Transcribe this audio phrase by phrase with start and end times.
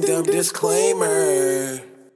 [0.00, 2.12] Disclaimer.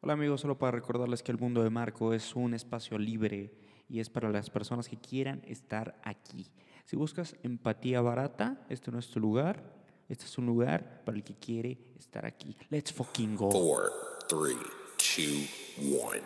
[0.00, 3.52] Hola amigos, solo para recordarles que el mundo de Marco es un espacio libre
[3.86, 6.50] y es para las personas que quieran estar aquí.
[6.86, 9.62] Si buscas empatía barata, este no es tu lugar.
[10.08, 12.56] Este es un lugar para el que quiere estar aquí.
[12.70, 13.50] Let's fucking go.
[13.50, 13.92] Four,
[14.28, 14.56] three,
[14.96, 16.22] two, one.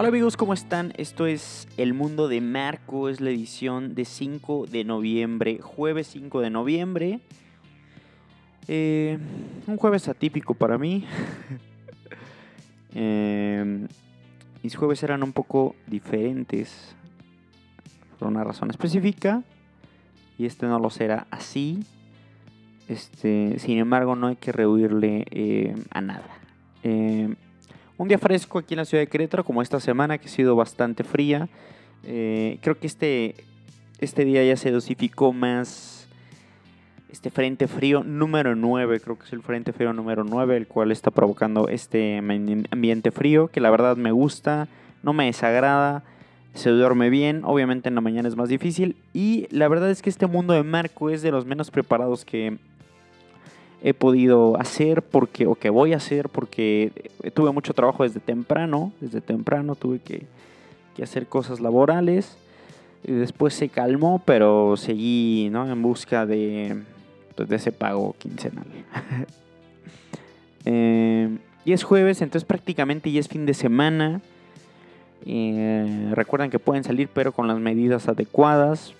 [0.00, 0.92] Hola amigos, ¿cómo están?
[0.96, 6.40] Esto es El Mundo de Marco, es la edición de 5 de noviembre, jueves 5
[6.40, 7.20] de noviembre.
[8.68, 9.18] Eh,
[9.66, 11.04] un jueves atípico para mí.
[12.94, 13.86] Eh,
[14.62, 16.96] mis jueves eran un poco diferentes
[18.18, 19.44] por una razón específica
[20.38, 21.84] y este no lo será así.
[22.88, 26.38] Este, sin embargo, no hay que rehuirle eh, a nada.
[27.98, 30.54] Un día fresco aquí en la ciudad de Querétaro, como esta semana que ha sido
[30.54, 31.48] bastante fría.
[32.04, 33.34] Eh, creo que este,
[33.98, 36.06] este día ya se dosificó más
[37.10, 40.92] este frente frío número 9, creo que es el frente frío número 9, el cual
[40.92, 44.68] está provocando este ambiente frío, que la verdad me gusta,
[45.02, 46.04] no me desagrada,
[46.54, 50.10] se duerme bien, obviamente en la mañana es más difícil, y la verdad es que
[50.10, 52.58] este mundo de Marco es de los menos preparados que
[53.82, 58.92] he podido hacer porque o que voy a hacer porque tuve mucho trabajo desde temprano,
[59.00, 60.26] desde temprano tuve que,
[61.02, 62.36] hacer cosas laborales.
[63.04, 65.70] Y después se calmó, pero seguí ¿no?
[65.70, 66.82] en busca de,
[67.36, 68.66] pues, de ese pago quincenal.
[70.70, 71.30] Eh,
[71.64, 74.20] y es jueves, entonces prácticamente ya es fin de semana.
[75.24, 78.92] Eh, recuerden que pueden salir, pero con las medidas adecuadas.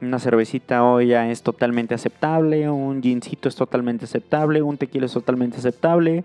[0.00, 5.12] Una cervecita hoy ya es totalmente aceptable, un gincito es totalmente aceptable, un tequila es
[5.12, 6.24] totalmente aceptable.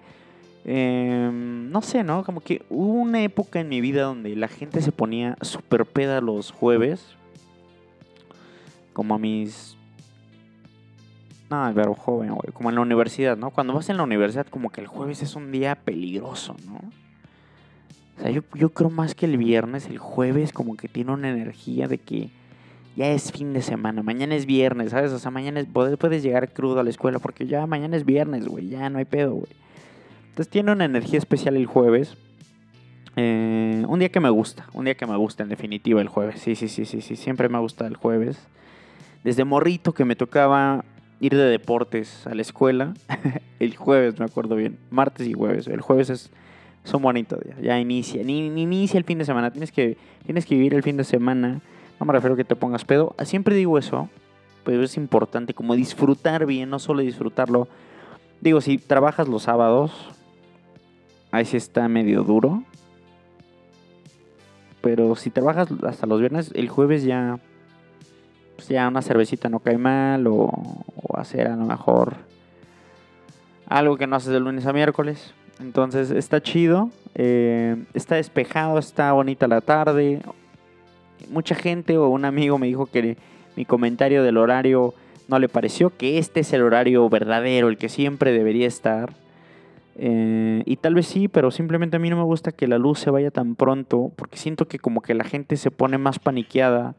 [0.65, 2.23] Eh, no sé, ¿no?
[2.25, 6.19] Como que hubo una época en mi vida donde la gente se ponía super peda
[6.19, 7.15] los jueves.
[8.93, 9.77] Como a mis...
[11.49, 12.53] No, pero joven, güey.
[12.53, 13.51] Como en la universidad, ¿no?
[13.51, 16.81] Cuando vas en la universidad, como que el jueves es un día peligroso, ¿no?
[18.17, 21.29] O sea, yo, yo creo más que el viernes, el jueves como que tiene una
[21.29, 22.29] energía de que
[22.95, 25.11] ya es fin de semana, mañana es viernes, ¿sabes?
[25.11, 28.05] O sea, mañana es, puedes, puedes llegar crudo a la escuela porque ya mañana es
[28.05, 29.51] viernes, güey, ya no hay pedo, güey.
[30.29, 32.15] Entonces tiene una energía especial el jueves.
[33.17, 36.41] Eh, un día que me gusta, un día que me gusta en definitiva el jueves.
[36.41, 38.39] Sí, sí, sí, sí, sí, siempre me gusta el jueves.
[39.23, 40.85] Desde morrito que me tocaba
[41.19, 42.93] ir de deportes a la escuela,
[43.59, 45.67] el jueves me acuerdo bien, martes y jueves.
[45.67, 46.31] El jueves es
[46.83, 50.45] son bonitos días, ya inicia, ni, ni inicia el fin de semana, tienes que, tienes
[50.45, 51.61] que vivir el fin de semana
[52.01, 53.15] no me refiero a que te pongas pedo.
[53.25, 54.09] Siempre digo eso,
[54.63, 57.67] pero es importante como disfrutar bien, no solo disfrutarlo.
[58.41, 59.91] Digo, si trabajas los sábados,
[61.29, 62.63] ahí sí está medio duro.
[64.81, 67.37] Pero si trabajas hasta los viernes, el jueves ya,
[68.55, 70.49] pues ya una cervecita no cae mal o,
[70.95, 72.15] o hacer a lo mejor
[73.67, 75.35] algo que no haces de lunes a miércoles.
[75.59, 80.23] Entonces está chido, eh, está despejado, está bonita la tarde
[81.29, 83.17] mucha gente o un amigo me dijo que
[83.55, 84.93] mi comentario del horario
[85.27, 89.13] no le pareció, que este es el horario verdadero, el que siempre debería estar.
[89.95, 92.99] Eh, y tal vez sí, pero simplemente a mí no me gusta que la luz
[92.99, 96.95] se vaya tan pronto, porque siento que como que la gente se pone más paniqueada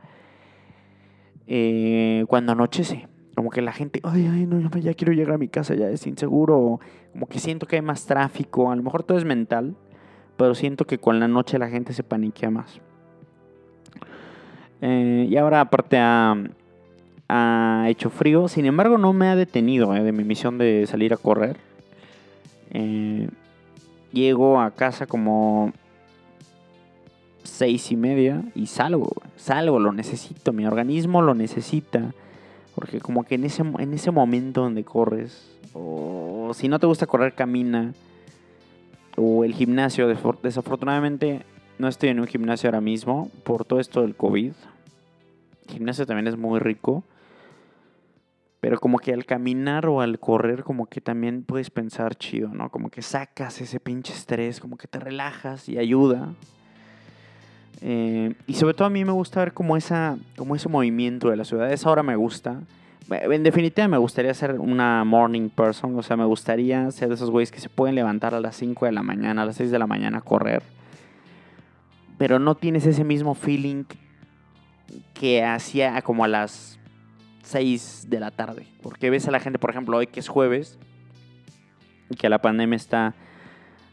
[1.46, 3.08] eh, cuando anochece.
[3.34, 6.06] Como que la gente, ay, ay, no, ya quiero llegar a mi casa, ya es
[6.06, 6.80] inseguro.
[7.12, 8.70] Como que siento que hay más tráfico.
[8.70, 9.74] A lo mejor todo es mental,
[10.36, 12.80] pero siento que con la noche la gente se paniquea más.
[14.82, 16.36] Eh, y ahora aparte ha,
[17.88, 18.48] hecho frío.
[18.48, 21.56] Sin embargo, no me ha detenido eh, de mi misión de salir a correr.
[22.70, 23.28] Eh,
[24.12, 25.72] llego a casa como
[27.42, 29.10] seis y media y salgo.
[29.36, 30.52] Salgo, lo necesito.
[30.52, 32.12] Mi organismo lo necesita.
[32.74, 37.06] Porque como que en ese, en ese momento donde corres, o si no te gusta
[37.06, 37.92] correr, camina.
[39.16, 41.42] O el gimnasio, desafortunadamente
[41.78, 44.52] no estoy en un gimnasio ahora mismo por todo esto del COVID.
[45.72, 47.04] Gimnasio también es muy rico.
[48.62, 52.70] Pero como que al caminar o al correr, como que también puedes pensar chido, ¿no?
[52.70, 56.32] Como que sacas ese pinche estrés, como que te relajas y ayuda.
[57.80, 61.36] Eh, y sobre todo a mí me gusta ver como, esa, como ese movimiento de
[61.36, 61.72] la ciudad.
[61.72, 62.60] Esa hora me gusta.
[63.10, 65.98] En definitiva me gustaría ser una morning person.
[65.98, 68.86] O sea, me gustaría ser de esos güeyes que se pueden levantar a las 5
[68.86, 70.62] de la mañana, a las 6 de la mañana a correr.
[72.16, 73.86] Pero no tienes ese mismo feeling
[75.14, 76.78] que hacía como a las
[77.44, 78.66] 6 de la tarde.
[78.82, 80.78] Porque ves a la gente, por ejemplo, hoy que es jueves,
[82.10, 83.14] y que la pandemia está,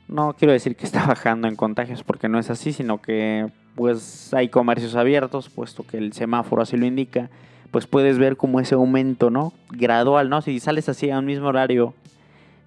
[0.08, 4.34] no quiero decir que está bajando en contagios, porque no es así, sino que pues
[4.34, 7.30] hay comercios abiertos, puesto que el semáforo así lo indica,
[7.72, 9.54] pues puedes ver como ese aumento, ¿no?
[9.70, 10.42] Gradual, ¿no?
[10.42, 11.94] Si sales así a un mismo horario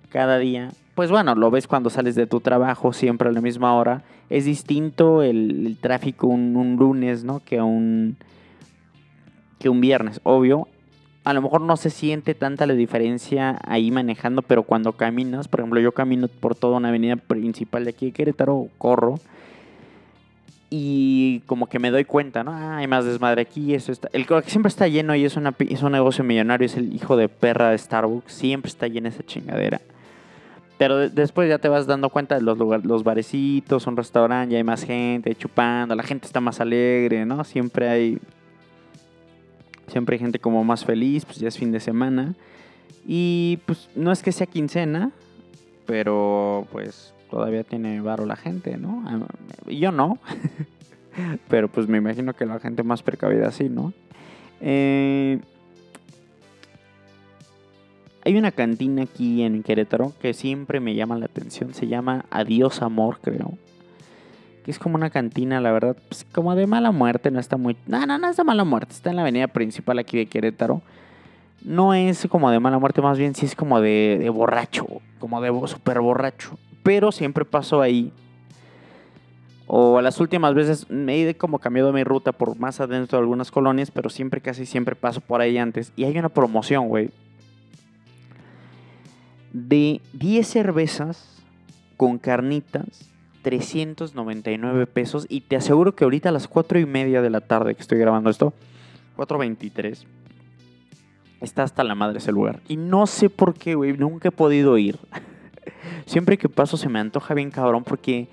[0.09, 3.75] cada día, pues bueno, lo ves cuando sales de tu trabajo siempre a la misma
[3.75, 4.03] hora.
[4.29, 7.41] Es distinto el, tráfico un, un lunes, ¿no?
[7.41, 8.17] Que un,
[9.59, 10.69] que un viernes, obvio.
[11.25, 15.61] A lo mejor no se siente tanta la diferencia ahí manejando, pero cuando caminas, por
[15.61, 19.21] ejemplo, yo camino por toda una avenida principal de aquí de Querétaro, corro,
[20.69, 22.51] y como que me doy cuenta, ¿no?
[22.51, 24.09] Ah, hay más desmadre aquí, eso está...
[24.13, 27.17] El que siempre está lleno y es, una, es un negocio millonario, es el hijo
[27.17, 29.83] de perra de Starbucks, siempre está llena esa chingadera.
[30.79, 34.53] Pero de- después ya te vas dando cuenta de los lugares, los barecitos, un restaurante,
[34.53, 37.45] ya hay más gente chupando, la gente está más alegre, ¿no?
[37.45, 38.19] Siempre hay
[39.89, 42.35] siempre hay gente como más feliz, pues ya es fin de semana.
[43.07, 45.11] Y pues no es que sea quincena,
[45.87, 49.03] pero pues todavía tiene varo la gente, ¿no?
[49.07, 49.19] Ah,
[49.71, 50.19] Yo no.
[51.49, 53.93] pero pues me imagino que la gente más precavida sí, ¿no?
[54.61, 55.41] Eh,
[58.25, 61.75] hay una cantina aquí en Querétaro que siempre me llama la atención.
[61.75, 63.59] Se llama Adiós Amor, creo.
[64.65, 67.33] Que es como una cantina, la verdad, pues, como de mala muerte.
[67.33, 67.77] No está muy.
[67.87, 68.93] No, no, no es de mala muerte.
[68.93, 70.83] Está en la avenida principal aquí de Querétaro.
[71.65, 74.87] No es como de mala muerte, más bien sí es como de, borracho.
[75.19, 76.59] Como de súper borracho.
[76.85, 78.13] Pero siempre paso ahí.
[79.67, 83.51] O las últimas veces me he como cambiado mi ruta por más adentro de algunas
[83.51, 85.93] colonias, pero siempre, casi siempre paso por ahí antes.
[85.97, 87.11] Y hay una promoción, güey.
[89.53, 91.43] De 10 cervezas
[91.97, 93.13] con carnitas,
[93.43, 95.27] 399 pesos.
[95.29, 97.99] Y te aseguro que ahorita a las 4 y media de la tarde que estoy
[97.99, 98.55] grabando esto,
[99.17, 100.05] 4.23,
[101.41, 102.61] está hasta la madre ese lugar.
[102.69, 104.99] Y no sé por qué, güey, nunca he podido ir.
[106.07, 108.29] Siempre que paso se me antoja bien cabrón porque...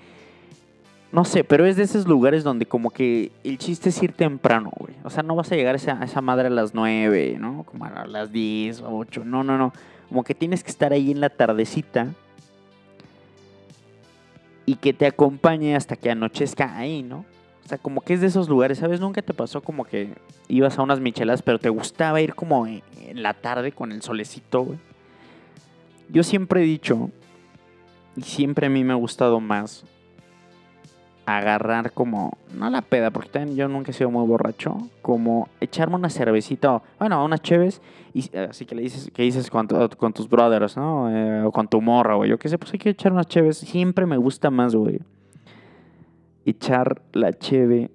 [1.12, 4.70] No sé, pero es de esos lugares donde como que el chiste es ir temprano,
[4.76, 4.94] güey.
[5.02, 7.64] O sea, no vas a llegar a esa, esa madre a las 9, ¿no?
[7.64, 9.24] Como a las 10 o 8.
[9.24, 9.72] No, no, no.
[10.10, 12.08] Como que tienes que estar ahí en la tardecita
[14.66, 17.24] y que te acompañe hasta que anochezca ahí, ¿no?
[17.64, 19.00] O sea, como que es de esos lugares, ¿sabes?
[19.00, 20.10] Nunca te pasó como que
[20.48, 24.02] ibas a unas michelas, pero te gustaba ir como en en la tarde con el
[24.02, 24.78] solecito, güey.
[26.08, 27.10] Yo siempre he dicho,
[28.16, 29.84] y siempre a mí me ha gustado más,
[31.26, 35.96] agarrar como, no la peda, porque también yo nunca he sido muy borracho, como echarme
[35.96, 37.80] una cervecita, bueno, unas cheves,
[38.12, 41.08] y eh, así que le dices, que dices con tus brothers, ¿no?
[41.10, 43.58] Eh, o con tu morra, güey, yo qué sé, pues hay que echar unas cheves,
[43.58, 45.00] siempre me gusta más, güey,
[46.44, 47.90] echar la cheve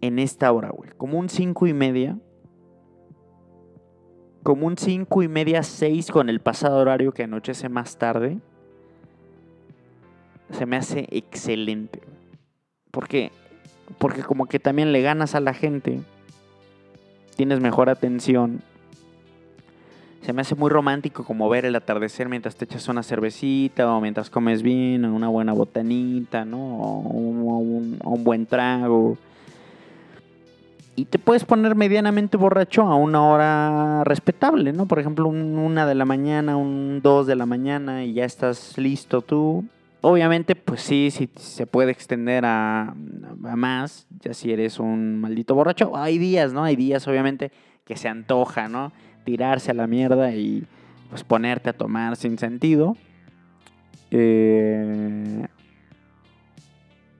[0.00, 2.16] en esta hora, güey, como un cinco y media,
[4.42, 8.38] como un cinco y media, seis con el pasado horario que anochece más tarde,
[10.52, 12.00] se me hace excelente.
[12.04, 12.15] güey.
[12.96, 13.30] Porque,
[13.98, 16.00] porque como que también le ganas a la gente,
[17.36, 18.62] tienes mejor atención.
[20.22, 24.00] Se me hace muy romántico como ver el atardecer mientras te echas una cervecita o
[24.00, 26.56] mientras comes bien, o una buena botanita, ¿no?
[26.58, 29.18] O un, buen trago.
[30.96, 34.86] Y te puedes poner medianamente borracho a una hora respetable, ¿no?
[34.86, 38.78] Por ejemplo, un- una de la mañana, un dos de la mañana y ya estás
[38.78, 39.66] listo tú.
[40.08, 45.96] Obviamente, pues sí, sí se puede extender a, más, ya si eres un maldito borracho.
[45.96, 46.62] Hay días, ¿no?
[46.62, 47.50] Hay días, obviamente,
[47.84, 48.92] que se antoja, ¿no?
[49.24, 50.64] Tirarse a la mierda y
[51.10, 52.96] pues ponerte a tomar sin sentido.
[54.12, 55.48] Eh...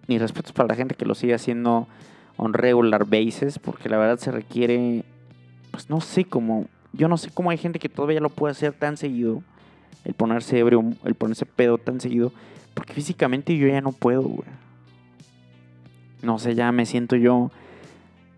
[0.06, 1.88] Mis respetos para la gente que lo sigue haciendo
[2.36, 5.02] on regular basis, porque la verdad se requiere,
[5.72, 8.74] pues no sé cómo, yo no sé cómo hay gente que todavía lo puede hacer
[8.74, 9.42] tan seguido,
[10.04, 12.32] el ponerse ebrio, el ponerse pedo tan seguido,
[12.76, 14.48] porque físicamente yo ya no puedo, güey.
[16.22, 17.50] No sé, ya me siento yo,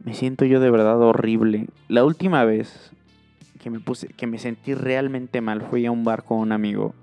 [0.05, 1.67] me siento yo de verdad horrible.
[1.89, 2.93] La última vez
[3.61, 6.95] que me puse, que me sentí realmente mal fui a un bar con un amigo.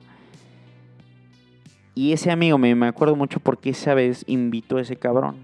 [1.94, 5.36] Y ese amigo me, me acuerdo mucho porque esa vez invitó a ese cabrón.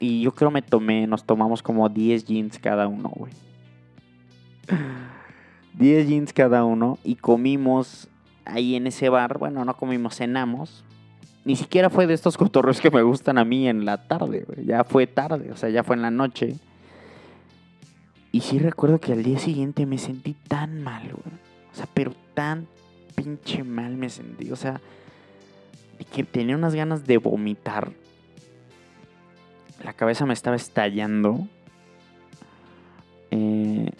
[0.00, 3.32] Y yo creo me tomé, nos tomamos como 10 jeans cada uno, güey.
[5.74, 8.08] 10 jeans cada uno y comimos
[8.48, 9.38] ahí en ese bar.
[9.38, 10.84] Bueno, no comimos, cenamos.
[11.44, 14.66] Ni siquiera fue de estos cotorreos que me gustan a mí en la tarde, güey.
[14.66, 16.56] Ya fue tarde, o sea, ya fue en la noche.
[18.32, 21.38] Y sí recuerdo que al día siguiente me sentí tan mal, güey.
[21.72, 22.66] O sea, pero tan
[23.14, 24.50] pinche mal me sentí.
[24.50, 24.80] O sea,
[25.98, 27.92] de que tenía unas ganas de vomitar.
[29.82, 31.46] La cabeza me estaba estallando.
[33.30, 33.90] Eh,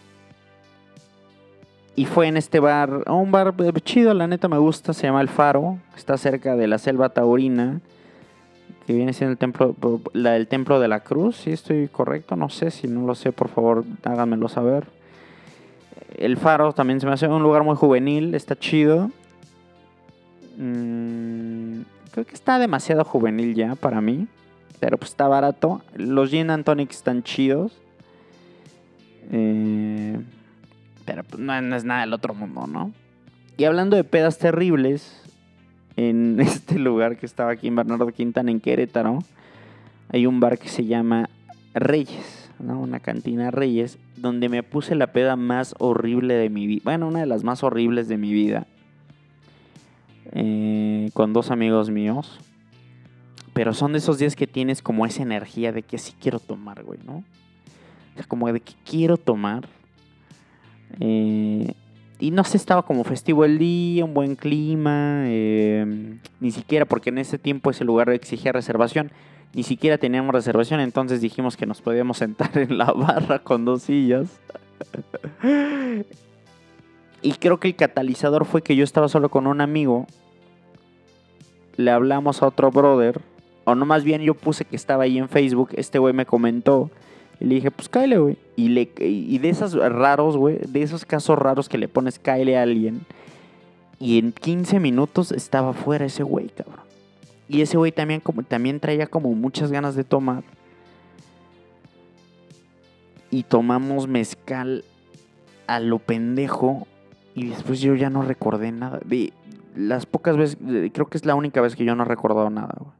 [1.98, 3.52] y fue en este bar, un bar
[3.82, 5.80] chido, la neta me gusta, se llama El Faro.
[5.96, 7.80] Está cerca de la selva taurina.
[8.86, 9.74] que viene siendo el templo,
[10.12, 13.32] la, el templo de la cruz, si estoy correcto, no sé, si no lo sé,
[13.32, 14.84] por favor, háganmelo saber.
[16.16, 19.10] El faro también se me hace un lugar muy juvenil, está chido.
[20.56, 21.80] Mm,
[22.12, 24.28] creo que está demasiado juvenil ya para mí,
[24.78, 25.82] pero pues está barato.
[25.96, 27.72] Los gin and tonics están chidos.
[29.32, 30.16] Eh,
[31.08, 32.92] pero pues no, es nada del otro mundo, ¿no?
[33.56, 35.22] Y hablando de pedas terribles,
[35.96, 39.20] en este lugar que estaba aquí en Bernardo Quintana, en Querétaro,
[40.10, 41.30] hay un bar que se llama
[41.72, 42.78] Reyes, ¿no?
[42.78, 46.82] Una cantina Reyes, donde me puse la peda más horrible de mi vida.
[46.84, 48.66] Bueno, una de las más horribles de mi vida.
[50.32, 52.38] Eh, con dos amigos míos.
[53.54, 56.84] Pero son de esos días que tienes como esa energía de que sí quiero tomar,
[56.84, 57.16] güey, ¿no?
[57.16, 59.77] O sea, como de que quiero tomar.
[61.00, 61.72] Eh,
[62.20, 67.10] y no sé, estaba como festivo el día, un buen clima, em, ni siquiera porque
[67.10, 69.12] en ese tiempo ese lugar exigía reservación,
[69.54, 73.82] ni siquiera teníamos reservación, entonces dijimos que nos podíamos sentar en la barra con dos
[73.82, 74.40] sillas.
[77.22, 80.06] y creo que el catalizador fue que yo estaba solo con un amigo,
[81.76, 83.20] le hablamos a otro brother,
[83.64, 86.90] o no más bien yo puse que estaba ahí en Facebook, este güey me comentó
[87.40, 88.38] y le dije, pues cáele, güey.
[88.56, 93.02] Y, de esos raros, güey, de esos casos raros que le pones cáele a alguien.
[94.00, 96.86] Y en 15 minutos estaba fuera ese güey, cabrón.
[97.48, 100.42] Y ese güey también, también traía como muchas ganas de tomar.
[103.30, 104.84] Y tomamos mezcal
[105.66, 106.88] a lo pendejo.
[107.34, 109.00] Y después yo ya no recordé nada.
[109.04, 109.32] De
[109.76, 110.58] las pocas veces,
[110.92, 112.97] creo que es la única vez que yo no he recordado nada, güey.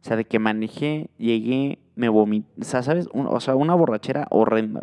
[0.00, 2.48] O sea, de que manejé, llegué, me vomité.
[2.60, 3.08] O sea, ¿sabes?
[3.12, 4.82] o sea, una borrachera horrenda.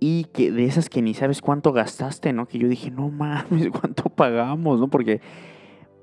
[0.00, 2.46] Y que de esas que ni sabes cuánto gastaste, ¿no?
[2.46, 4.88] Que yo dije, no mames, ¿cuánto pagamos, no?
[4.88, 5.20] Porque,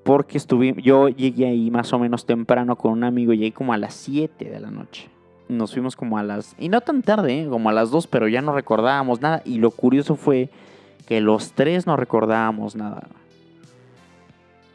[0.03, 3.77] porque estuve, yo llegué ahí más o menos temprano con un amigo, llegué como a
[3.77, 5.09] las 7 de la noche.
[5.47, 7.47] Nos fuimos como a las, y no tan tarde, ¿eh?
[7.47, 9.41] como a las 2, pero ya no recordábamos nada.
[9.45, 10.50] Y lo curioso fue
[11.07, 13.07] que los tres no recordábamos nada.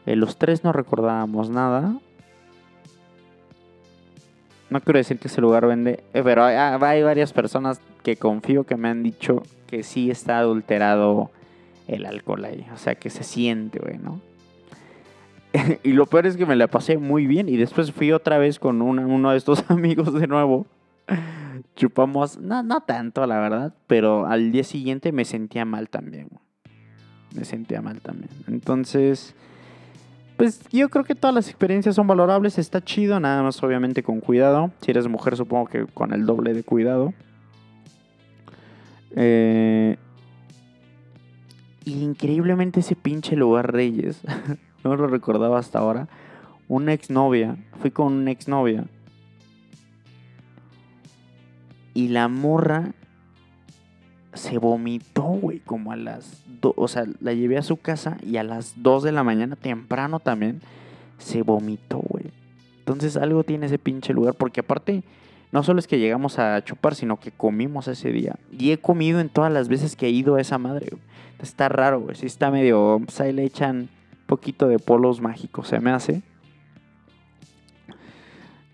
[0.05, 1.95] Eh, los tres no recordábamos nada.
[4.69, 8.63] No quiero decir que ese lugar vende, eh, pero ah, hay, varias personas que confío
[8.63, 11.29] que me han dicho que sí está adulterado
[11.87, 12.65] el alcohol ahí.
[12.73, 14.21] O sea, que se siente, güey, ¿no?
[15.83, 18.59] y lo peor es que me la pasé muy bien y después fui otra vez
[18.59, 20.65] con uno de estos amigos de nuevo.
[21.75, 26.29] Chupamos, no, no tanto, la verdad, pero al día siguiente me sentía mal también.
[27.35, 28.29] Me sentía mal también.
[28.47, 29.35] Entonces,
[30.41, 34.21] pues yo creo que todas las experiencias son valorables, está chido, nada más obviamente con
[34.21, 34.71] cuidado.
[34.81, 37.13] Si eres mujer supongo que con el doble de cuidado.
[39.15, 39.97] Eh,
[41.85, 44.21] increíblemente ese pinche lugar Reyes,
[44.83, 46.07] no lo recordaba hasta ahora,
[46.67, 48.85] una exnovia, fui con una exnovia.
[51.93, 52.93] Y la morra
[54.33, 56.43] se vomitó, güey, como a las...
[56.61, 60.19] o sea, la llevé a su casa y a las 2 de la mañana, temprano
[60.19, 60.61] también,
[61.17, 62.25] se vomitó, güey.
[62.79, 65.03] Entonces algo tiene ese pinche lugar, porque aparte,
[65.51, 68.35] no solo es que llegamos a chupar, sino que comimos ese día.
[68.57, 71.01] Y he comido en todas las veces que he ido a esa madre, güey.
[71.41, 72.15] Está raro, güey.
[72.15, 73.01] Sí está medio...
[73.03, 73.89] Pues ahí le echan
[74.27, 76.21] poquito de polos mágicos, se me hace.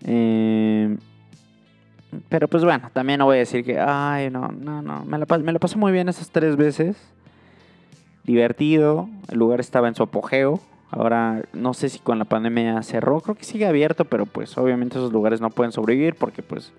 [0.04, 0.96] Eh,
[2.28, 5.04] pero pues bueno, también no voy a decir que, ay, no, no, no.
[5.04, 6.96] Me la, me la pasé muy bien esas tres veces.
[8.24, 9.08] Divertido.
[9.30, 10.60] El lugar estaba en su apogeo.
[10.90, 13.20] Ahora no sé si con la pandemia cerró.
[13.20, 16.72] Creo que sigue abierto, pero pues obviamente esos lugares no pueden sobrevivir porque pues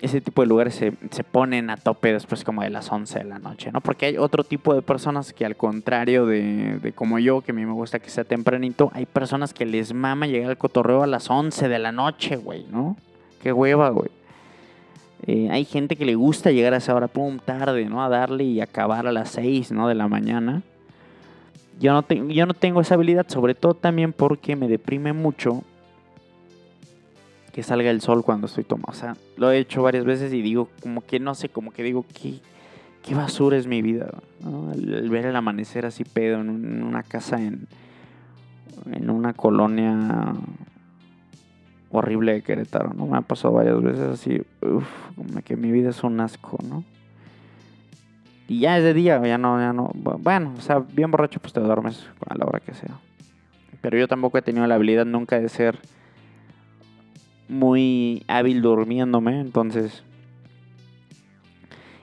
[0.00, 3.24] ese tipo de lugares se, se, ponen a tope después como de las 11 de
[3.24, 3.80] la noche, ¿no?
[3.80, 7.54] Porque hay otro tipo de personas que al contrario de, de, como yo, que a
[7.54, 11.06] mí me gusta que sea tempranito, hay personas que les mama llegar al cotorreo a
[11.06, 12.96] las 11 de la noche, güey, ¿no?
[13.46, 14.08] Qué hueva, güey.
[15.24, 18.02] Eh, hay gente que le gusta llegar a esa hora, pum, tarde, ¿no?
[18.02, 19.86] A darle y acabar a las 6, ¿no?
[19.86, 20.64] De la mañana.
[21.78, 25.62] Yo no, yo no tengo esa habilidad, sobre todo también porque me deprime mucho
[27.52, 28.90] que salga el sol cuando estoy tomando.
[28.90, 31.84] O sea, lo he hecho varias veces y digo, como que no sé, como que
[31.84, 32.40] digo, qué,
[33.04, 34.10] qué basura es mi vida.
[34.40, 34.72] ¿no?
[34.72, 37.68] El, ver el amanecer así pedo en, una casa en,
[38.90, 40.34] en una colonia
[41.90, 43.06] horrible de Querétaro, ¿no?
[43.06, 46.84] Me ha pasado varias veces así, uff, como que mi vida es un asco, ¿no?
[48.48, 49.90] Y ya es de día, ya no, ya no.
[49.94, 52.98] Bueno, o sea, bien borracho, pues te duermes a la hora que sea.
[53.80, 55.78] Pero yo tampoco he tenido la habilidad nunca de ser
[57.48, 60.04] muy hábil durmiéndome, entonces.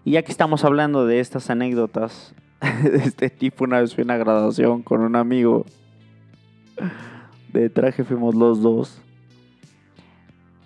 [0.06, 2.34] Y ya que estamos hablando de estas anécdotas
[2.84, 5.66] de este tipo, una vez fui a una graduación con un amigo
[7.54, 9.03] de traje fuimos los dos.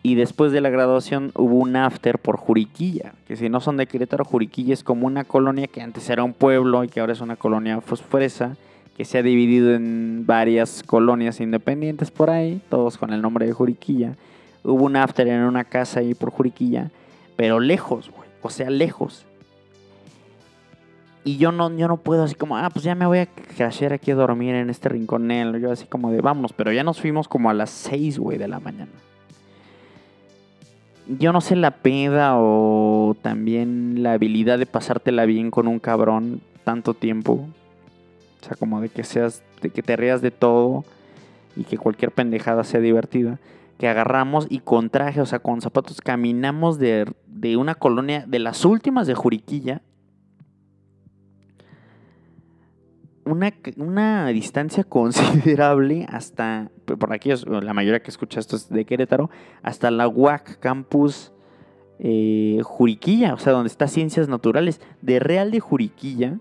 [0.04, 3.88] Y después de la graduación hubo un after por Juriquilla, que si no son de
[3.88, 7.22] Querétaro, Juriquilla es como una colonia que antes era un pueblo y que ahora es
[7.22, 8.56] una colonia fosforesa,
[8.96, 13.54] que se ha dividido en varias colonias independientes por ahí, todos con el nombre de
[13.54, 14.14] Juriquilla.
[14.64, 16.90] Hubo un after en una casa ahí por Juriquilla,
[17.36, 19.26] pero lejos, güey, o sea, lejos.
[21.24, 23.92] Y yo no, yo no puedo así como, ah, pues ya me voy a crashear
[23.92, 25.60] aquí a dormir en este rinconel.
[25.60, 28.48] Yo así como de, vámonos, pero ya nos fuimos como a las 6, güey, de
[28.48, 28.92] la mañana
[31.10, 36.42] yo no sé la peda o también la habilidad de pasártela bien con un cabrón
[36.64, 37.48] tanto tiempo.
[38.42, 40.84] O sea, como de que seas, de que te rías de todo
[41.56, 43.40] y que cualquier pendejada sea divertida.
[43.78, 48.40] Que agarramos y con traje, o sea, con zapatos, caminamos de, de una colonia, de
[48.40, 49.82] las últimas de Juriquilla,
[53.28, 59.30] una, una, distancia considerable hasta, por aquí la mayoría que escucha esto es de Querétaro,
[59.62, 61.32] hasta la UAC Campus
[62.00, 64.82] eh, Juriquilla, o sea, donde está Ciencias Naturales.
[65.02, 66.38] De Real de Juriquilla,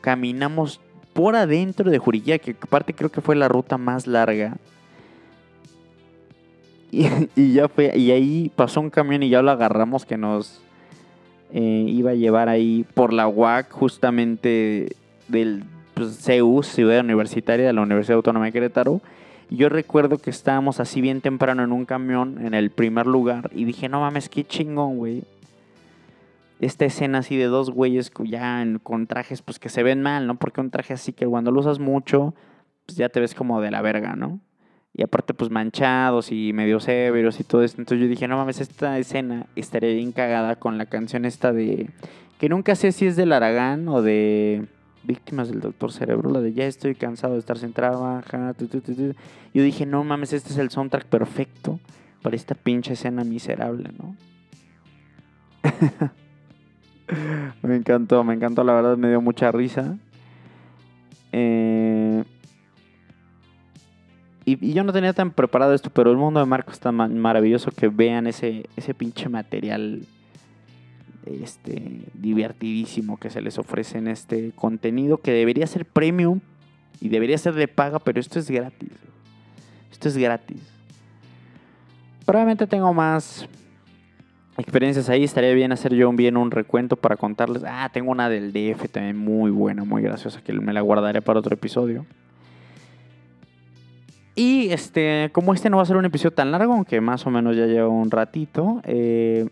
[0.00, 0.80] caminamos
[1.12, 4.56] por adentro de Juriquilla, que aparte creo que fue la ruta más larga.
[7.36, 10.62] Y ya fue, y ahí pasó un camión y ya lo agarramos que nos
[11.52, 14.96] eh, iba a llevar ahí por la UAC, justamente
[15.28, 15.64] del
[15.94, 19.00] pues, CEU, Ciudad Universitaria de la Universidad Autónoma de Querétaro.
[19.50, 23.64] Yo recuerdo que estábamos así bien temprano en un camión, en el primer lugar, y
[23.64, 25.24] dije, no mames, qué chingón, güey.
[26.60, 30.34] Esta escena así de dos güeyes ya con trajes pues que se ven mal, ¿no?
[30.34, 32.34] Porque un traje así que cuando lo usas mucho,
[32.84, 34.40] pues ya te ves como de la verga, ¿no?
[34.94, 37.80] Y aparte, pues manchados y medio severos y todo esto.
[37.80, 41.90] Entonces yo dije, no mames, esta escena estaría bien cagada con la canción esta de.
[42.38, 44.66] Que nunca sé si es del Aragán o de
[45.04, 48.56] Víctimas del Doctor Cerebro, la de Ya estoy cansado de estar sin trabajar.
[49.54, 51.80] Yo dije, no mames, este es el soundtrack perfecto
[52.22, 54.16] para esta pinche escena miserable, ¿no?
[57.62, 59.96] me encantó, me encantó, la verdad me dio mucha risa.
[61.32, 62.24] Eh,
[64.52, 67.88] y, yo no tenía tan preparado esto, pero el mundo de Marco está maravilloso que
[67.88, 70.02] vean ese, ese pinche material
[71.26, 76.40] este, divertidísimo que se les ofrece en este contenido que debería ser premium
[77.00, 78.90] y debería ser de paga, pero esto es gratis.
[79.92, 80.60] Esto es gratis.
[82.24, 83.48] Probablemente tengo más
[84.56, 85.24] experiencias ahí.
[85.24, 87.62] Estaría bien hacer yo bien un recuento para contarles.
[87.66, 91.38] Ah, tengo una del DF también muy buena, muy graciosa, que me la guardaré para
[91.38, 92.04] otro episodio.
[94.38, 97.30] Y este, como este no va a ser un episodio tan largo, aunque más o
[97.30, 99.48] menos ya lleva un ratito, eh,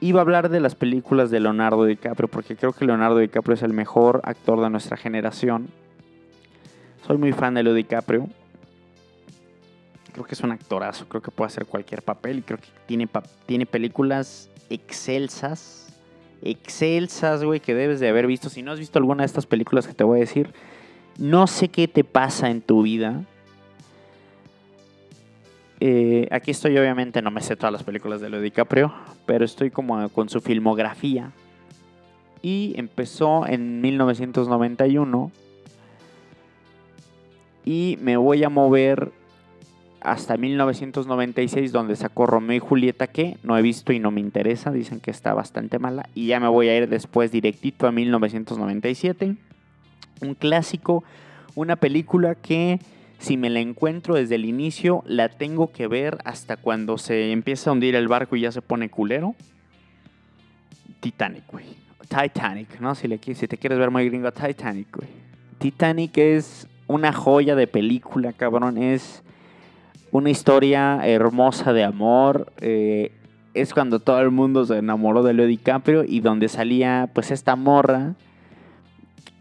[0.00, 3.62] iba a hablar de las películas de Leonardo DiCaprio, porque creo que Leonardo DiCaprio es
[3.62, 5.68] el mejor actor de nuestra generación.
[7.06, 8.30] Soy muy fan de Leo DiCaprio.
[10.14, 13.06] Creo que es un actorazo, creo que puede hacer cualquier papel y creo que tiene,
[13.44, 15.94] tiene películas excelsas.
[16.40, 18.48] Excelsas, güey, que debes de haber visto.
[18.48, 20.54] Si no has visto alguna de estas películas que te voy a decir,
[21.18, 23.26] no sé qué te pasa en tu vida
[25.80, 28.92] eh, aquí estoy, obviamente, no me sé todas las películas de Leo DiCaprio,
[29.26, 31.32] pero estoy como con su filmografía.
[32.42, 35.30] Y empezó en 1991.
[37.64, 39.12] Y me voy a mover
[40.00, 44.70] hasta 1996, donde sacó Romeo y Julieta, que no he visto y no me interesa.
[44.70, 46.08] Dicen que está bastante mala.
[46.14, 49.36] Y ya me voy a ir después directito a 1997.
[50.22, 51.04] Un clásico,
[51.54, 52.78] una película que
[53.18, 57.70] si me la encuentro desde el inicio, la tengo que ver hasta cuando se empieza
[57.70, 59.34] a hundir el barco y ya se pone culero.
[61.00, 61.64] Titanic, güey.
[62.08, 62.94] Titanic, ¿no?
[62.94, 65.08] Si, le, te quieres ver muy gringo, Titanic, güey.
[65.58, 68.78] Titanic es una joya de película, cabrón.
[68.78, 69.22] Es
[70.10, 72.52] una historia hermosa de amor.
[72.60, 73.12] Eh,
[73.54, 77.56] es cuando todo el mundo se enamoró de Leo DiCaprio y donde salía pues esta
[77.56, 78.14] morra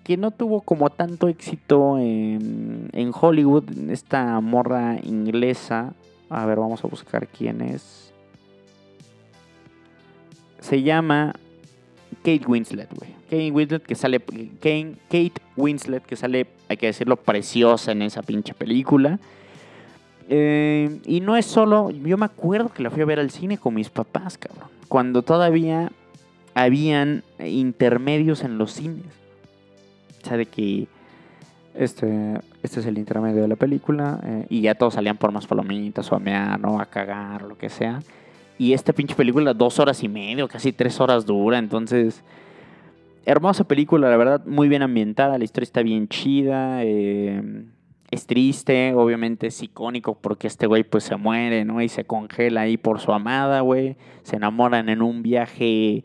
[0.05, 5.95] que no tuvo como tanto éxito en, Hollywood, esta morra inglesa.
[6.29, 8.13] A ver, vamos a buscar quién es.
[10.59, 11.33] Se llama
[12.19, 13.15] Kate Winslet, güey.
[13.23, 14.19] Kate Winslet que sale.
[14.19, 19.19] Kate, Winslet que sale, hay que decirlo, preciosa en esa pinche película.
[20.29, 21.89] Eh, y no es solo.
[21.89, 24.69] Yo me acuerdo que la fui a ver al cine con mis papás, cabrón.
[24.87, 25.91] Cuando todavía
[26.53, 29.24] habían intermedios en los cines
[30.31, 30.87] de que
[31.75, 35.45] este, este es el intermedio de la película eh, y ya todos salían por más
[35.45, 36.79] palomitas o a mear, ¿no?
[36.79, 38.01] A cagar, lo que sea.
[38.57, 42.23] Y esta pinche película, dos horas y medio, casi tres horas dura, entonces...
[43.27, 46.83] Hermosa película, la verdad, muy bien ambientada, la historia está bien chida.
[46.83, 47.65] Eh,
[48.11, 51.81] es triste, obviamente es icónico porque este güey pues se muere, ¿no?
[51.81, 53.95] Y se congela ahí por su amada, güey.
[54.23, 56.03] Se enamoran en un viaje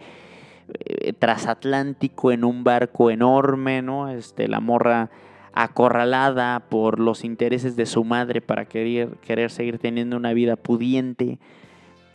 [0.78, 4.08] eh, transatlántico en un barco enorme, ¿no?
[4.08, 5.10] Este, la morra
[5.52, 11.38] acorralada por los intereses de su madre para querer, querer seguir teniendo una vida pudiente.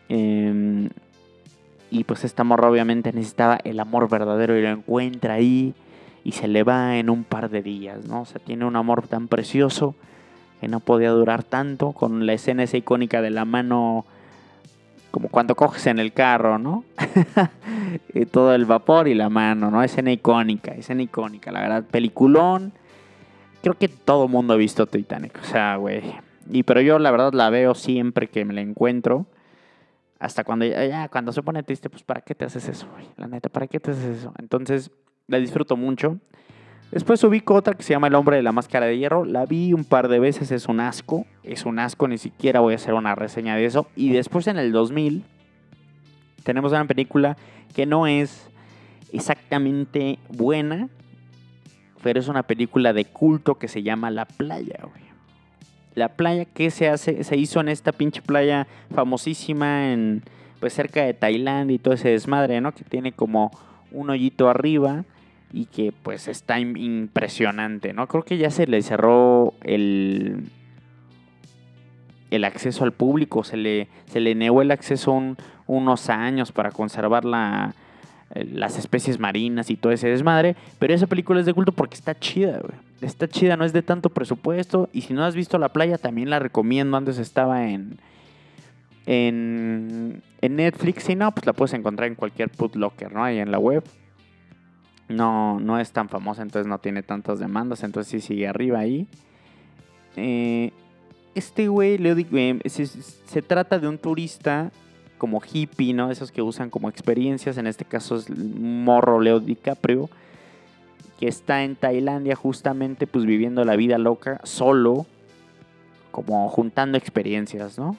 [0.09, 0.89] Em,
[1.91, 5.73] y pues esta morra obviamente necesitaba el amor verdadero y lo encuentra ahí
[6.23, 8.21] y se le va en un par de días, ¿no?
[8.21, 9.95] O sea, tiene un amor tan precioso
[10.59, 14.05] que no podía durar tanto con la escena esa icónica de la mano
[15.15, 16.83] como cuando coges en el carro, ¿no?
[18.13, 19.81] y todo el vapor y la mano, ¿no?
[19.81, 22.73] Escena icónica, escena icónica, la verdad, peliculón.
[23.61, 26.03] Creo que todo mundo ha visto Titanic, o sea, güey.
[26.51, 29.25] Y pero yo la verdad la veo siempre que me la encuentro.
[30.19, 33.05] Hasta cuando ya, cuando se pone triste, pues ¿para qué te haces eso, güey?
[33.15, 34.33] La neta, ¿para qué te haces eso?
[34.37, 34.91] Entonces,
[35.27, 36.19] la disfruto mucho.
[36.91, 39.25] Después ubico otra que se llama El hombre de la máscara de hierro.
[39.25, 41.25] La vi un par de veces, es un asco.
[41.43, 43.87] Es un asco, ni siquiera voy a hacer una reseña de eso.
[43.95, 45.23] Y después en el 2000
[46.43, 47.37] tenemos una película
[47.73, 48.47] que no es
[49.11, 50.89] exactamente buena,
[52.03, 54.79] pero es una película de culto que se llama La Playa.
[55.95, 60.23] La playa que se hace, se hizo en esta pinche playa famosísima en
[60.59, 62.73] pues cerca de Tailandia y todo ese desmadre, ¿no?
[62.73, 63.51] Que tiene como
[63.91, 65.05] un hoyito arriba
[65.55, 68.07] y que pues está impresionante, ¿no?
[68.07, 70.49] Creo que ya se le cerró el,
[72.29, 75.17] el acceso al público, se le, se le negó el acceso
[75.65, 77.73] unos años para conservar la,
[78.33, 82.19] las especies marinas y todo ese desmadre, pero esa película es de culto porque está
[82.19, 82.77] chida, güey.
[82.99, 86.29] Está chida, no es de tanto presupuesto y si no has visto La Playa también
[86.29, 87.97] la recomiendo, antes estaba en
[89.05, 91.03] en, Netflix.
[91.03, 93.23] Si no, pues la puedes encontrar en cualquier locker, ¿no?
[93.23, 93.83] Ahí en la web.
[95.07, 97.83] No, no es tan famosa, entonces no tiene tantas demandas.
[97.83, 99.07] Entonces sí sigue arriba ahí.
[100.15, 100.71] Eh,
[101.35, 104.71] este güey, eh, se, trata de un turista
[105.17, 106.09] como hippie, ¿no?
[106.09, 107.57] Esos que usan como experiencias.
[107.57, 110.09] En este caso es morro Leo DiCaprio.
[111.19, 115.05] Que está en Tailandia justamente pues viviendo la vida loca solo.
[116.11, 117.95] Como juntando experiencias, ¿no?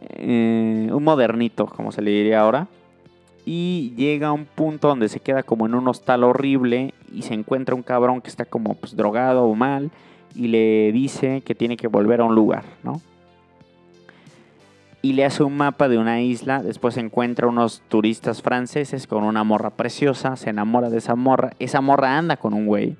[0.00, 2.68] Eh, un modernito, como se le diría ahora.
[3.46, 7.34] Y llega a un punto donde se queda como en un hostal horrible y se
[7.34, 9.90] encuentra un cabrón que está como pues, drogado o mal
[10.34, 13.00] y le dice que tiene que volver a un lugar, ¿no?
[15.02, 19.44] Y le hace un mapa de una isla, después encuentra unos turistas franceses con una
[19.44, 22.96] morra preciosa, se enamora de esa morra, esa morra anda con un güey.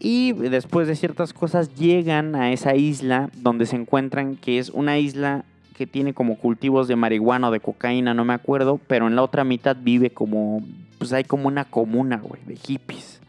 [0.00, 4.98] Y después de ciertas cosas llegan a esa isla donde se encuentran que es una
[4.98, 5.44] isla
[5.78, 9.22] que tiene como cultivos de marihuana o de cocaína, no me acuerdo, pero en la
[9.22, 10.60] otra mitad vive como,
[10.98, 13.20] pues hay como una comuna, güey, de hippies,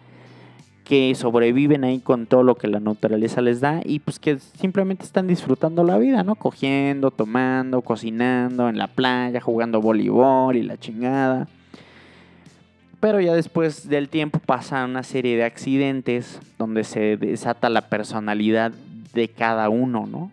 [0.84, 5.04] que sobreviven ahí con todo lo que la naturaleza les da y pues que simplemente
[5.04, 6.34] están disfrutando la vida, ¿no?
[6.34, 11.48] Cogiendo, tomando, cocinando en la playa, jugando voleibol y la chingada.
[13.00, 18.72] Pero ya después del tiempo pasa una serie de accidentes donde se desata la personalidad
[19.14, 20.32] de cada uno, ¿no?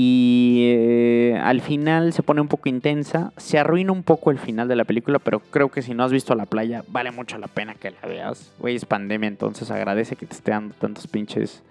[0.00, 3.32] Y eh, al final se pone un poco intensa.
[3.36, 6.12] Se arruina un poco el final de la película, pero creo que si no has
[6.12, 8.52] visto la playa, vale mucho la pena que la veas.
[8.60, 11.64] Güey, es pandemia, entonces agradece que te esté dando tantos pinches,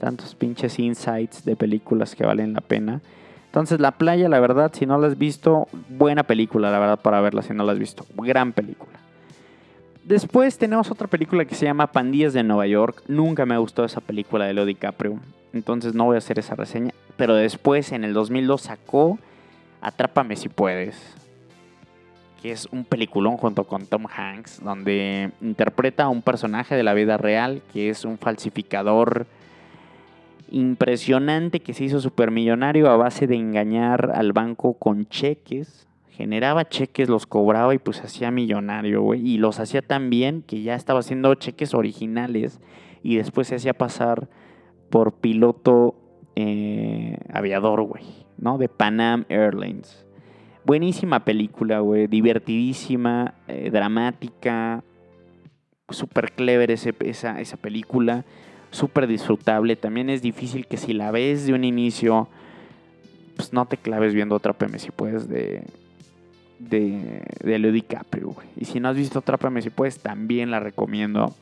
[0.00, 3.02] tantos pinches insights de películas que valen la pena.
[3.44, 7.20] Entonces, La Playa, la verdad, si no la has visto, buena película, la verdad, para
[7.20, 8.06] verla si no la has visto.
[8.16, 8.98] Gran película.
[10.04, 13.02] Después tenemos otra película que se llama Pandillas de Nueva York.
[13.08, 15.20] Nunca me gustó esa película de Leo DiCaprio.
[15.52, 16.94] Entonces no voy a hacer esa reseña.
[17.18, 19.18] Pero después, en el 2002, sacó
[19.80, 21.14] Atrápame si puedes.
[22.42, 24.62] Que es un peliculón junto con Tom Hanks.
[24.62, 27.62] Donde interpreta a un personaje de la vida real.
[27.72, 29.26] Que es un falsificador
[30.50, 31.60] impresionante.
[31.60, 35.86] Que se hizo supermillonario a base de engañar al banco con cheques.
[36.10, 39.24] Generaba cheques, los cobraba y pues hacía millonario, güey.
[39.24, 42.60] Y los hacía tan bien que ya estaba haciendo cheques originales.
[43.04, 44.28] Y después se hacía pasar
[44.90, 45.94] por piloto
[46.40, 48.04] eh, aviador, güey,
[48.36, 48.58] ¿no?
[48.58, 50.06] De Panam Airlines.
[50.64, 54.84] Buenísima película, güey, divertidísima, eh, dramática,
[55.88, 58.24] súper clever esa, esa película,
[58.70, 59.74] súper disfrutable.
[59.74, 62.28] También es difícil que si la ves de un inicio,
[63.34, 65.64] pues no te claves viendo otra PM si puedes de,
[66.60, 68.46] de, de Leo DiCaprio, güey.
[68.56, 71.34] Y si no has visto otra PM si puedes, también la recomiendo.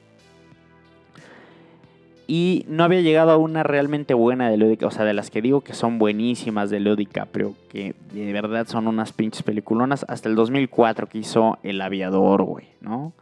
[2.27, 4.77] Y no había llegado a una realmente buena de Leo.
[4.83, 7.55] O sea, de las que digo que son buenísimas de Leo DiCaprio.
[7.69, 10.05] Que de verdad son unas pinches peliculonas.
[10.09, 13.13] Hasta el 2004 que hizo El Aviador, güey, ¿no?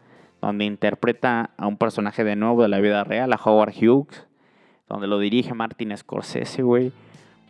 [0.47, 4.27] donde interpreta a un personaje de nuevo de la vida real, a Howard Hughes,
[4.88, 6.93] donde lo dirige Martin Scorsese, güey.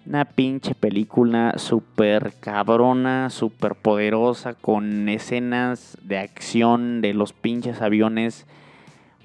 [0.07, 8.47] Una pinche película súper cabrona, súper poderosa, con escenas de acción de los pinches aviones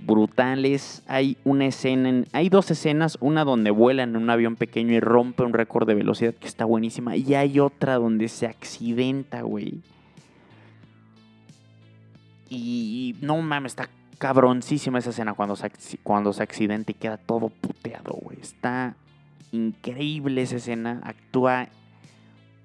[0.05, 1.03] brutales.
[1.07, 4.99] Hay una escena, en- hay dos escenas, una donde vuelan en un avión pequeño y
[4.99, 9.81] rompe un récord de velocidad que está buenísima, y hay otra donde se accidenta, güey.
[12.49, 15.71] Y no mames, está cabroncísima esa escena cuando se,
[16.03, 18.39] cuando se accidenta y queda todo puteado, güey.
[18.41, 18.95] Está
[19.51, 20.99] increíble esa escena.
[21.03, 21.67] Actúa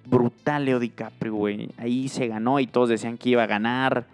[0.07, 1.69] brutal Leo DiCaprio, güey.
[1.77, 4.07] Ahí se ganó y todos decían que iba a ganar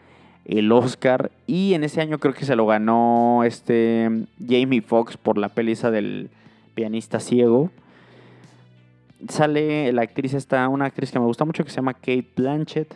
[0.50, 1.30] el Oscar.
[1.46, 4.10] Y en ese año creo que se lo ganó este
[4.46, 6.28] Jamie Foxx por la peli esa del
[6.74, 7.70] pianista ciego.
[9.28, 12.94] Sale la actriz esta, una actriz que me gusta mucho que se llama Kate Blanchett.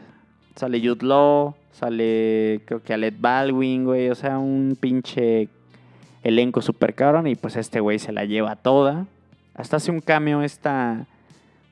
[0.57, 4.11] Sale Jude Law, sale creo que Alec Baldwin, güey.
[4.11, 5.49] O sea, un pinche
[6.23, 7.27] elenco super cabrón.
[7.29, 9.07] Y pues este güey se la lleva toda.
[9.55, 11.07] Hasta hace un cameo esta...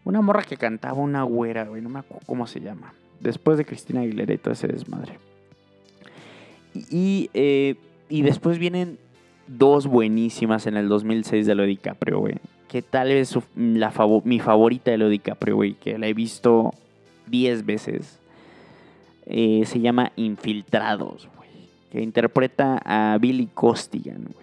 [0.05, 1.81] Una morra que cantaba una güera, güey.
[1.81, 2.93] No me acuerdo cómo se llama.
[3.21, 5.19] Después de Cristina Aguilera y todo ese desmadre.
[6.75, 7.77] Y, eh,
[8.09, 8.99] y después vienen
[9.47, 12.35] dos buenísimas en el 2006 de Leo DiCaprio, güey.
[12.69, 13.93] Que tal vez la
[14.25, 15.75] mi favorita de Leo DiCaprio, güey.
[15.75, 16.73] Que la he visto
[17.27, 18.19] 10 veces.
[19.27, 21.51] Eh, se llama Infiltrados, güey.
[21.91, 24.43] Que interpreta a Billy Costigan, güey.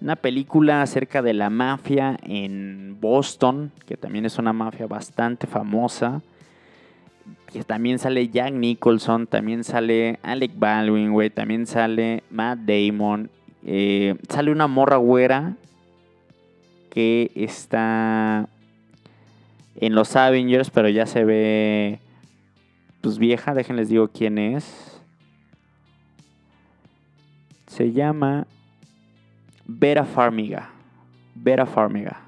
[0.00, 6.22] Una película acerca de la mafia en Boston, que también es una mafia bastante famosa.
[7.66, 11.30] También sale Jack Nicholson, también sale Alec Baldwin, güey.
[11.30, 13.30] También sale Matt Damon.
[13.64, 15.56] eh, sale una morra güera
[16.90, 18.48] que está
[19.76, 22.00] en los Avengers, pero ya se ve
[23.00, 23.54] pues vieja.
[23.54, 25.00] Déjenles digo quién es.
[27.66, 28.46] Se llama
[29.66, 30.70] Vera Farmiga.
[31.34, 32.20] Vera Farmiga.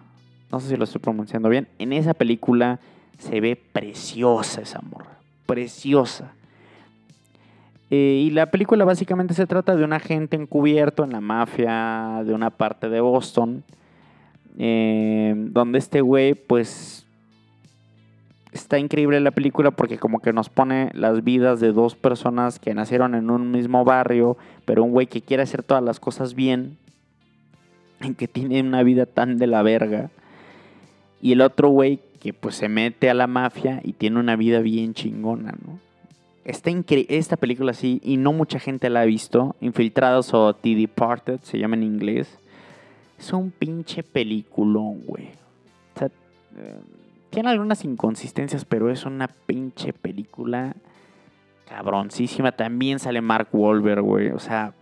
[0.50, 1.68] No sé si lo estoy pronunciando bien.
[1.78, 2.80] En esa película
[3.20, 5.18] se ve preciosa esa morra.
[5.46, 6.32] Preciosa.
[7.90, 12.32] Eh, y la película básicamente se trata de un agente encubierto en la mafia de
[12.32, 13.62] una parte de Boston.
[14.58, 17.06] eh, donde este güey, pues.
[18.52, 22.74] Está increíble la película porque, como que nos pone las vidas de dos personas que
[22.74, 26.76] nacieron en un mismo barrio, pero un güey que quiere hacer todas las cosas bien,
[28.00, 30.10] en que tiene una vida tan de la verga.
[31.22, 34.60] Y el otro güey que pues se mete a la mafia y tiene una vida
[34.60, 35.78] bien chingona, ¿no?
[36.44, 36.70] Está
[37.08, 39.56] esta película sí, y no mucha gente la ha visto.
[39.60, 42.38] Infiltrados o The Departed, se llama en inglés.
[43.18, 45.28] Es un pinche peliculón, güey.
[45.94, 46.80] O sea, eh,
[47.30, 50.74] tiene algunas inconsistencias, pero es una pinche película
[51.68, 52.52] cabroncísima.
[52.52, 54.30] También sale Mark Wahlberg, güey.
[54.30, 54.72] O sea.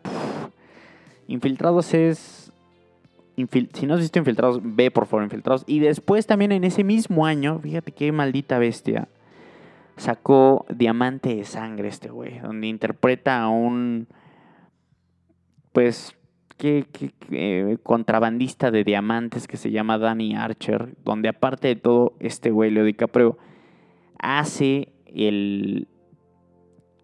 [1.27, 2.47] Infiltrados es
[3.74, 5.64] si no has visto Infiltrados, ve por favor Infiltrados.
[5.66, 9.09] Y después también en ese mismo año, fíjate qué maldita bestia,
[9.96, 14.07] sacó Diamante de Sangre este güey, donde interpreta a un,
[15.72, 16.16] pues,
[16.57, 21.77] ¿qué, qué- qué, eh, contrabandista de diamantes que se llama Danny Archer, donde aparte de
[21.77, 23.38] todo, este güey, Leo DiCaprio,
[24.18, 25.87] hace el,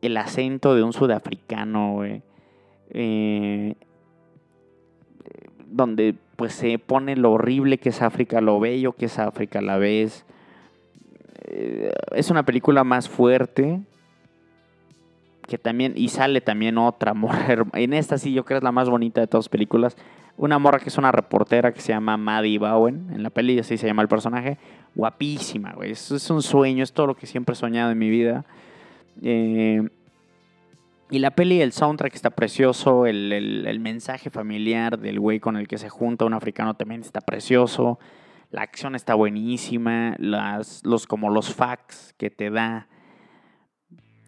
[0.03, 2.23] el acento de un sudafricano, güey.
[2.91, 3.75] Eh,
[5.67, 9.63] donde pues se pone lo horrible que es África, lo bello que es África a
[9.63, 10.25] la vez.
[11.47, 13.81] Eh, es una película más fuerte.
[15.47, 17.67] Que también, y sale también otra morra.
[17.75, 19.97] En esta sí, yo creo es la más bonita de todas las películas.
[20.37, 23.11] Una morra que es una reportera que se llama Maddie Bowen.
[23.13, 24.59] En la peli así se llama el personaje.
[24.95, 25.93] Guapísima, güey.
[25.93, 28.45] Es un sueño, es todo lo que siempre he soñado en mi vida.
[29.23, 29.87] Eh,
[31.11, 35.69] y la peli, el soundtrack está precioso, el, el- mensaje familiar del güey con el
[35.69, 37.99] que se junta un africano también está precioso,
[38.51, 42.89] la acción está buenísima, las, los, como los facts que te da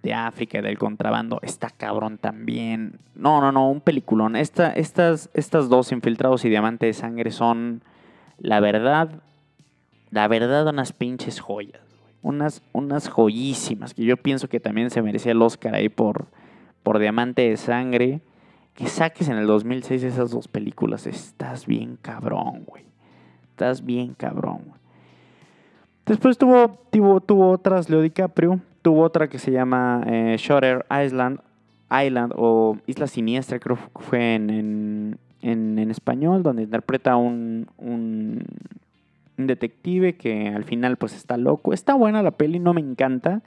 [0.02, 3.00] de África y del contrabando está cabrón también.
[3.14, 4.36] No, no, no, un peliculón.
[4.36, 7.82] Esta, estas, estas dos, Infiltrados y Diamante de Sangre, son
[8.38, 9.22] la verdad,
[10.10, 11.80] la verdad, unas pinches joyas.
[12.22, 16.26] Unas, unas joyísimas que yo pienso que también se merecía el Oscar ahí por,
[16.86, 18.20] por Diamante de Sangre.
[18.74, 21.08] Que saques en el 2006 esas dos películas.
[21.08, 22.84] Estás bien cabrón, güey.
[23.50, 24.60] Estás bien cabrón.
[26.04, 28.60] Después tuvo, tuvo, tuvo otras, Leo DiCaprio.
[28.82, 31.40] Tuvo otra que se llama eh, Shutter Island,
[31.90, 34.48] Island o Isla Siniestra, creo que fue en,
[35.42, 38.44] en, en- español, donde interpreta un, un,
[39.38, 41.72] un detective que al final pues está loco.
[41.72, 43.42] Está buena la peli, no me encanta.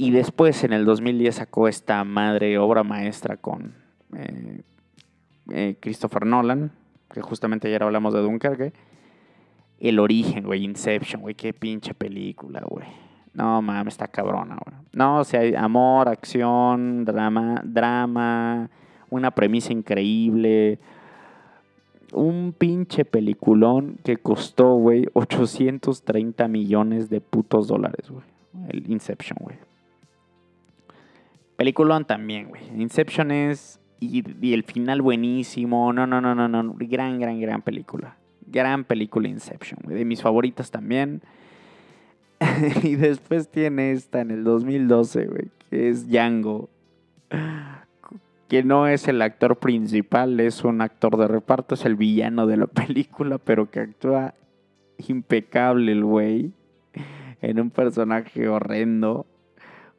[0.00, 3.74] Y después en el 2010 sacó esta madre obra maestra con
[4.16, 4.62] eh,
[5.50, 6.70] eh, Christopher Nolan,
[7.12, 8.72] que justamente ayer hablamos de Dunkerque.
[9.80, 12.86] El origen, güey, Inception, güey, qué pinche película, güey.
[13.34, 14.76] No mames, está cabrona, güey.
[14.92, 18.70] No, o sea, amor, acción, drama, drama,
[19.10, 20.78] una premisa increíble.
[22.12, 28.24] Un pinche peliculón que costó, güey, 830 millones de putos dólares, güey.
[28.68, 29.56] El Inception, güey.
[31.58, 32.62] Peliculón también, güey.
[32.78, 33.80] Inception es.
[33.98, 34.22] Y,
[34.54, 35.92] el final buenísimo.
[35.92, 36.74] No, no, no, no, no.
[36.78, 38.16] Gran, gran, gran película.
[38.46, 39.98] Gran película Inception, güey.
[39.98, 41.20] De mis favoritas también.
[42.84, 45.48] y después tiene esta en el 2012, güey.
[45.68, 46.70] Que es Django.
[48.46, 52.56] Que no es el actor principal, es un actor de reparto, es el villano de
[52.56, 54.34] la película, pero que actúa
[55.08, 56.52] impecable el güey.
[57.42, 59.26] En un personaje horrendo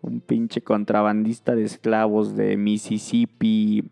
[0.01, 3.89] un pinche contrabandista de esclavos de Mississippi,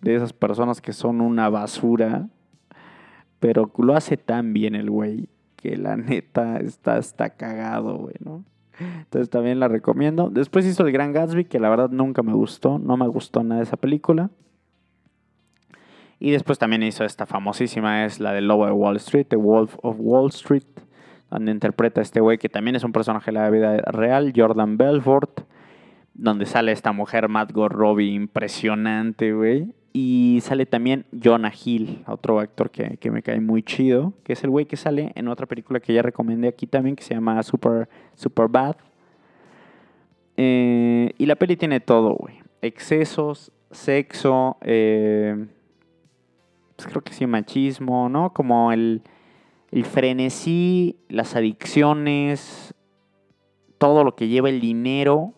[0.00, 2.28] de esas personas que son una basura,
[3.40, 8.44] pero lo hace tan bien el güey que la neta está, está cagado, güey, ¿no?
[8.78, 10.28] Entonces también la recomiendo.
[10.30, 13.62] Después hizo El Gran Gatsby, que la verdad nunca me gustó, no me gustó nada
[13.62, 14.30] esa película.
[16.18, 19.76] Y después también hizo esta famosísima, es la del Lobo de Wall Street, The Wolf
[19.82, 20.64] of Wall Street,
[21.30, 24.76] donde interpreta a este güey que también es un personaje de la vida real, Jordan
[24.76, 25.40] Belfort,
[26.14, 29.74] donde sale esta mujer, Matt Robbie, impresionante, güey.
[29.92, 34.44] Y sale también Jonah Hill, otro actor que, que, me cae muy chido, que es
[34.44, 37.42] el güey que sale en otra película que ya recomendé aquí también, que se llama
[37.42, 38.76] Super, Super Bad.
[40.36, 42.34] Eh, y la peli tiene todo, güey.
[42.60, 45.46] Excesos, sexo, eh,
[46.76, 48.32] pues creo que sí, machismo, ¿no?
[48.32, 49.02] Como el,
[49.76, 52.74] el frenesí, las adicciones,
[53.76, 55.34] todo lo que lleva el dinero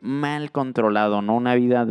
[0.00, 1.36] mal controlado, ¿no?
[1.36, 1.86] Una vida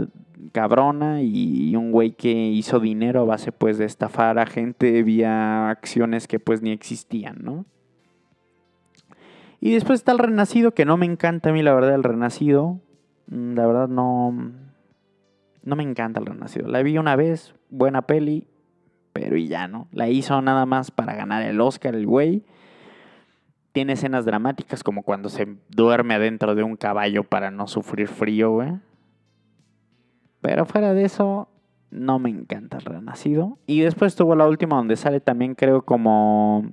[0.51, 5.69] cabrona y un güey que hizo dinero a base pues de estafar a gente vía
[5.69, 7.65] acciones que pues ni existían, ¿no?
[9.61, 12.81] Y después está el Renacido, que no me encanta a mí la verdad el Renacido.
[13.27, 14.51] Mm, la verdad no...
[15.63, 16.67] No me encanta el Renacido.
[16.67, 18.45] La vi una vez, buena peli,
[19.19, 19.87] pero y ya, ¿no?
[19.91, 22.43] La hizo nada más para ganar el Oscar el güey.
[23.71, 28.51] Tiene escenas dramáticas como cuando se duerme adentro de un caballo para no sufrir frío,
[28.51, 28.73] güey.
[30.41, 31.49] Pero fuera de eso,
[31.89, 33.57] no me encanta el Renacido.
[33.65, 36.71] Y después tuvo la última donde sale también, creo, como.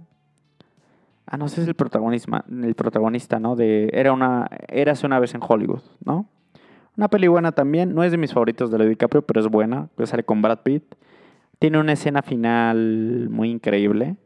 [1.27, 3.57] Ah, no sé es el protagonista, el protagonista, ¿no?
[3.57, 3.89] De.
[3.93, 4.51] Era una.
[4.69, 6.29] Érase una vez en Hollywood, ¿no?
[6.97, 7.95] Una peli buena también.
[7.95, 9.89] No es de mis favoritos de Leo DiCaprio, pero es buena.
[9.97, 10.85] Que sale con Brad Pitt.
[11.64, 14.16] Tiene una escena final muy increíble.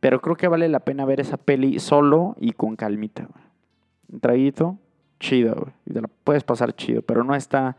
[0.00, 3.28] Pero creo que vale la pena ver esa peli solo y con calmita.
[4.12, 4.78] Un traguito,
[5.18, 5.72] chido,
[6.22, 7.78] puedes pasar chido, pero no está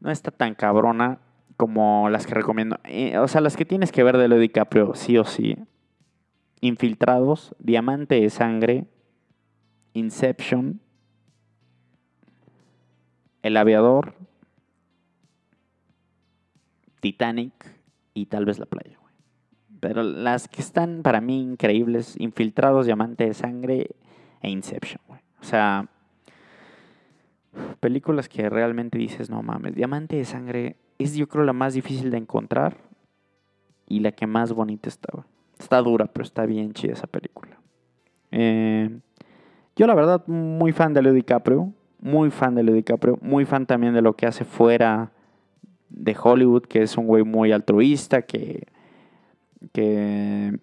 [0.00, 1.20] no está tan cabrona
[1.56, 2.80] como las que recomiendo.
[2.86, 5.56] Eh, o sea, las que tienes que ver de Leo DiCaprio, sí o sí.
[6.60, 8.86] Infiltrados, Diamante de Sangre,
[9.92, 10.80] Inception,
[13.42, 14.14] El Aviador,
[16.98, 17.75] Titanic
[18.16, 18.98] y tal vez La Playa.
[19.78, 23.90] Pero las que están para mí increíbles, Infiltrados, Diamante de Sangre
[24.40, 25.02] e Inception.
[25.08, 25.88] O sea,
[27.78, 32.10] películas que realmente dices, no mames, Diamante de Sangre es yo creo la más difícil
[32.10, 32.78] de encontrar
[33.86, 35.26] y la que más bonita estaba.
[35.58, 37.58] Está dura, pero está bien chida esa película.
[38.30, 38.98] Eh,
[39.76, 43.66] yo la verdad, muy fan de Leo DiCaprio, muy fan de Leo DiCaprio, muy fan
[43.66, 45.12] también de lo que hace fuera
[45.96, 48.68] de Hollywood, que es un güey muy altruista, que,
[49.72, 50.60] que,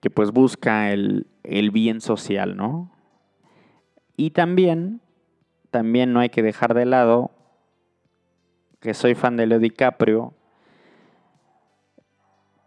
[0.00, 2.90] que pues busca el, el bien social, ¿no?
[4.16, 5.00] Y también,
[5.70, 7.30] también no hay que dejar de lado
[8.80, 10.34] que soy fan de Leo DiCaprio,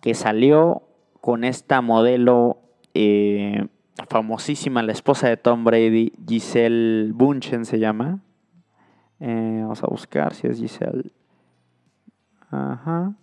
[0.01, 0.83] que salió
[1.21, 2.59] con esta modelo
[2.93, 3.67] eh,
[4.09, 8.19] famosísima, la esposa de Tom Brady, Giselle Bunchen se llama.
[9.21, 11.11] Eh, vamos a buscar si es Giselle.
[12.49, 13.13] Ajá.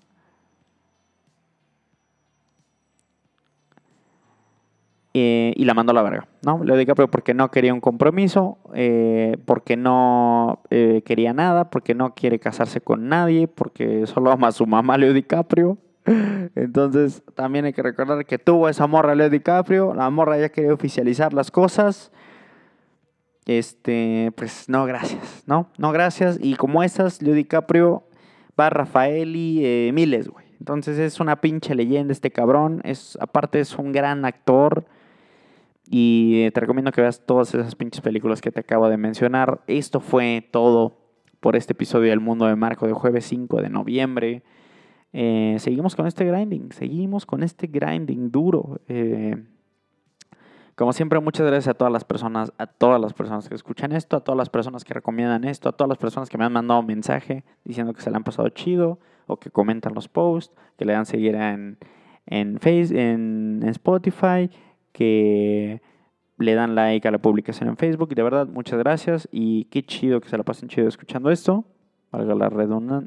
[5.12, 6.62] Y la mandó a la verga, ¿no?
[6.62, 12.14] Leo DiCaprio porque no quería un compromiso, eh, porque no eh, quería nada, porque no
[12.14, 15.76] quiere casarse con nadie, porque solo ama a su mamá Leo DiCaprio.
[16.54, 20.72] Entonces también hay que recordar que tuvo esa morra Leo DiCaprio, la morra ya quería
[20.72, 22.12] oficializar las cosas.
[23.48, 25.70] Este, pues no, gracias, ¿no?
[25.76, 26.38] No, gracias.
[26.40, 28.04] Y como esas, Leo DiCaprio
[28.58, 30.48] va Rafael y Miles, güey.
[30.58, 32.80] Entonces es una pinche leyenda este cabrón.
[32.84, 34.86] Es, aparte es un gran actor
[35.90, 39.62] Y eh, te recomiendo que veas todas esas pinches películas que te acabo de mencionar.
[39.66, 40.98] Esto fue todo
[41.40, 44.42] por este episodio del Mundo de Marco de jueves 5 de noviembre.
[45.14, 48.82] Eh, seguimos con este grinding, seguimos con este grinding duro.
[48.88, 49.36] Eh,
[50.78, 54.16] como siempre, muchas gracias a todas las personas, a todas las personas que escuchan esto,
[54.16, 56.84] a todas las personas que recomiendan esto, a todas las personas que me han mandado
[56.84, 60.92] mensaje diciendo que se le han pasado chido o que comentan los posts, que le
[60.92, 61.78] dan seguir en,
[62.26, 64.48] en, face, en, Spotify,
[64.92, 65.82] que
[66.36, 68.10] le dan like a la publicación en Facebook.
[68.12, 71.64] Y de verdad, muchas gracias y qué chido que se la pasen chido escuchando esto.
[72.12, 72.50] Valga la,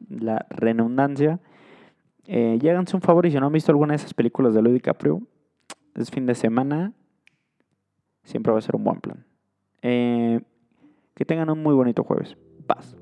[0.10, 1.40] la redundancia.
[2.28, 4.62] Eh, y háganse un favor y si no han visto alguna de esas películas de
[4.62, 5.22] Leo DiCaprio,
[5.96, 6.92] es fin de semana,
[8.24, 9.26] siempre va a ser un buen plan.
[9.82, 10.40] Eh,
[11.16, 12.38] que tengan un muy bonito jueves.
[12.68, 12.96] Paz.